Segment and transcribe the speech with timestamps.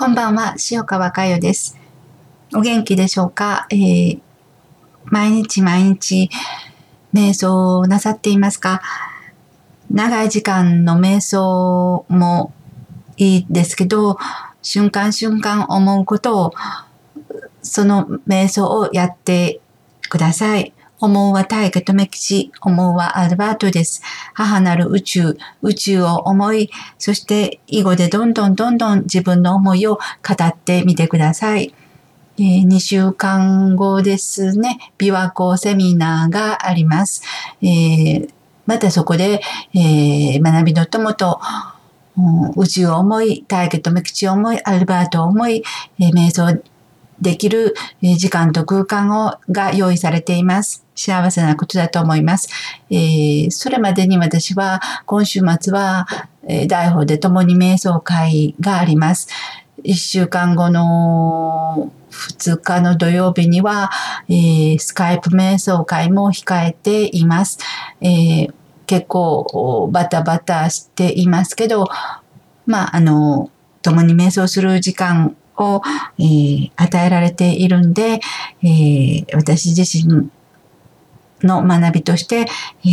[0.00, 1.78] こんばんは、塩川佳代です。
[2.54, 4.20] お元気でしょうか、えー、
[5.04, 6.30] 毎日毎日
[7.12, 8.80] 瞑想をなさっていますか？
[9.90, 12.54] 長い時間の瞑想も
[13.18, 14.16] いいですけど、
[14.62, 16.54] 瞬間瞬間思うことを、
[17.60, 19.60] その瞑想をやって
[20.08, 20.72] ください。
[21.00, 24.02] 思うは大家留吉、思うはアルバートです。
[24.34, 31.74] 母なる宇宙、宇宙を思い、そして囲碁でどんどんどんどん自分の思いを語ってみてください。
[32.38, 37.22] えー、2週間後ですね、琵琶湖セミナーがあります。
[37.62, 38.30] えー、
[38.66, 39.40] またそこで、
[39.74, 41.40] えー、学びの友と、
[42.56, 45.62] 宇宙を思い、大家留吉を思い、アルバートを思い、
[45.98, 46.62] えー、瞑想
[47.20, 50.84] できる時間と空間をが用意されています。
[50.94, 52.48] 幸せなことだと思います。
[52.90, 56.06] えー、それまでに私は今週末は、
[56.46, 59.28] えー、大法で共に瞑想会があります。
[59.82, 63.90] 一週間後の2日の土曜日には、
[64.28, 67.58] えー、スカイプ瞑想会も控えています。
[68.00, 68.54] えー、
[68.86, 71.86] 結構バタバタしていますけど、
[72.66, 73.50] まあ、あの、
[73.82, 75.82] 共に瞑想する時間を、
[76.18, 78.20] えー、与えられているんで、
[78.62, 80.30] えー、私自身
[81.42, 82.46] の学びとして、
[82.84, 82.88] え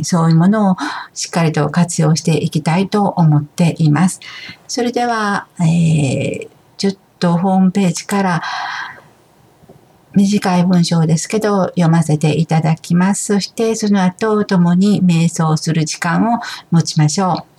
[0.00, 0.76] ー、そういうものを
[1.14, 4.20] しっかりと活用していきたいと思っています。
[4.68, 8.42] それでは、え、ちょっとホームページから
[10.16, 13.24] 短い文章ですけど読ませていただきます。
[13.34, 16.38] そしてその後共に瞑想する時間を
[16.70, 17.55] 持ちましょう。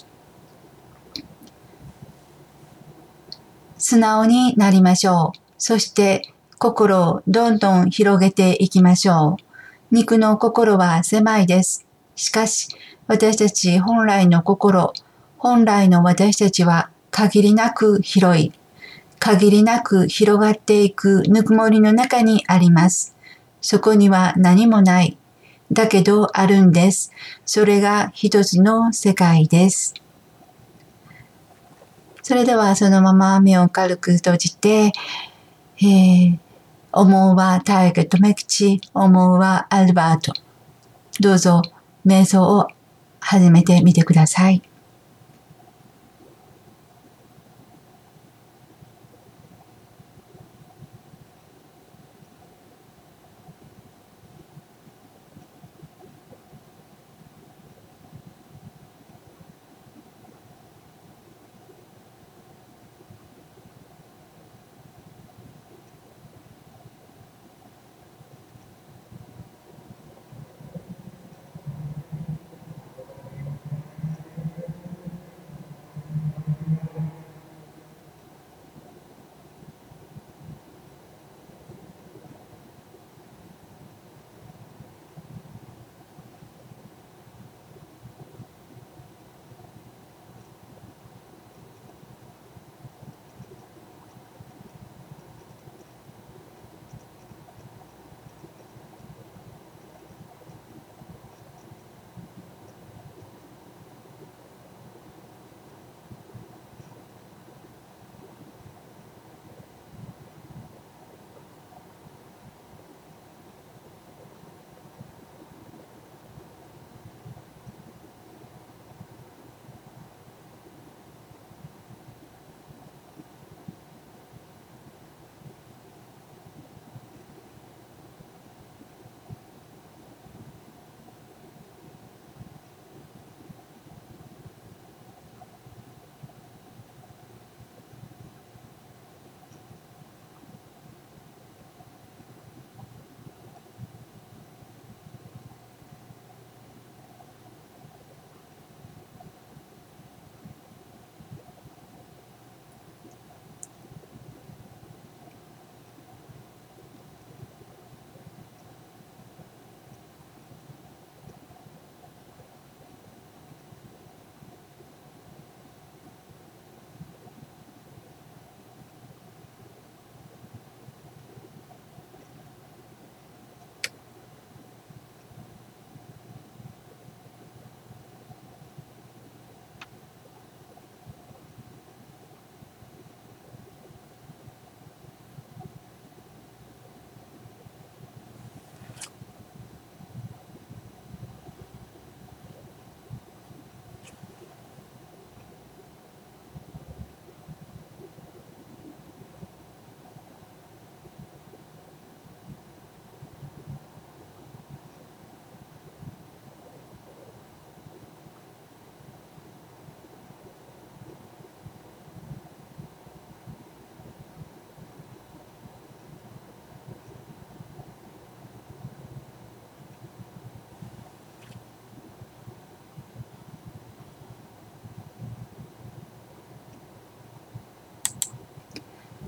[3.89, 5.39] 素直になりましょう。
[5.57, 9.95] そして心をどんどん広げていきましょう。
[9.95, 11.88] 肉の心は狭いです。
[12.13, 12.67] しかし、
[13.08, 14.91] 私たち本来の心、
[15.38, 18.52] 本来の私たちは限りなく広い、
[19.19, 23.15] 限りなく広がっていくぬくもりの中にあります。
[23.61, 25.17] そこには何もない。
[25.71, 27.14] だけどあるんです。
[27.45, 29.93] それが一つの世界です。
[32.27, 34.92] それではそのまま目を軽く閉じて、
[35.82, 36.38] えー、
[36.92, 40.33] 思うはタイガとメキチ、思うはアルバート。
[41.21, 41.61] どうぞ
[42.05, 42.67] 瞑想を
[43.21, 44.61] 始めてみてください。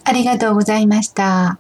[0.10, 1.60] ありがとうございました。